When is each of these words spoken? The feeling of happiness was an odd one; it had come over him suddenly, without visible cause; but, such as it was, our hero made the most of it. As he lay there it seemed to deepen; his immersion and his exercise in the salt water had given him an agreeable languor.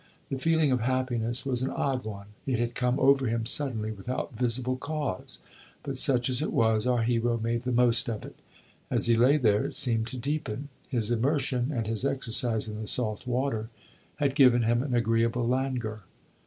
The 0.31 0.37
feeling 0.39 0.71
of 0.71 0.81
happiness 0.81 1.45
was 1.45 1.61
an 1.61 1.69
odd 1.69 2.05
one; 2.05 2.25
it 2.47 2.57
had 2.57 2.73
come 2.73 2.99
over 2.99 3.27
him 3.27 3.45
suddenly, 3.45 3.91
without 3.91 4.35
visible 4.35 4.75
cause; 4.75 5.37
but, 5.83 5.95
such 5.95 6.27
as 6.27 6.41
it 6.41 6.51
was, 6.51 6.87
our 6.87 7.03
hero 7.03 7.37
made 7.37 7.61
the 7.61 7.71
most 7.71 8.09
of 8.09 8.25
it. 8.25 8.35
As 8.89 9.05
he 9.05 9.13
lay 9.13 9.37
there 9.37 9.63
it 9.65 9.75
seemed 9.75 10.07
to 10.07 10.17
deepen; 10.17 10.69
his 10.89 11.11
immersion 11.11 11.71
and 11.71 11.85
his 11.85 12.03
exercise 12.03 12.67
in 12.67 12.81
the 12.81 12.87
salt 12.87 13.27
water 13.27 13.69
had 14.15 14.33
given 14.33 14.63
him 14.63 14.81
an 14.81 14.95
agreeable 14.95 15.47
languor. 15.47 16.01